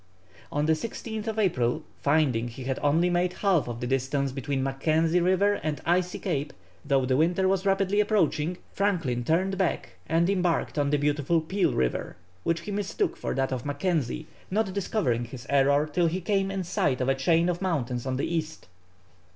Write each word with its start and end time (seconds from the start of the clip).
On 0.51 0.65
the 0.65 0.73
16th 0.73 1.37
April, 1.37 1.83
finding 2.01 2.47
he 2.47 2.63
had 2.63 2.79
only 2.81 3.07
made 3.07 3.33
half 3.33 3.67
of 3.67 3.81
the 3.81 3.85
distance 3.85 4.31
between 4.31 4.63
Mackenzie 4.63 5.19
River 5.21 5.59
and 5.61 5.79
Icy 5.85 6.17
Cape, 6.17 6.53
though 6.83 7.05
the 7.05 7.15
winter 7.15 7.47
was 7.47 7.67
rapidly 7.67 7.99
approaching, 7.99 8.57
Franklin 8.73 9.23
turned 9.23 9.59
back 9.59 9.97
and 10.07 10.27
embarked 10.27 10.79
on 10.79 10.89
the 10.89 10.97
beautiful 10.97 11.39
Peel 11.39 11.73
River, 11.73 12.15
which 12.41 12.61
he 12.61 12.71
mistook 12.71 13.15
for 13.15 13.35
that 13.35 13.51
of 13.51 13.63
Mackenzie, 13.63 14.25
not 14.49 14.73
discovering 14.73 15.25
his 15.25 15.45
error 15.51 15.85
till 15.93 16.07
he 16.07 16.19
came 16.19 16.49
in 16.49 16.63
sight 16.63 16.99
of 16.99 17.07
a 17.07 17.13
chain 17.13 17.47
of 17.47 17.61
mountains 17.61 18.07
on 18.07 18.17
the 18.17 18.25
east. 18.25 18.67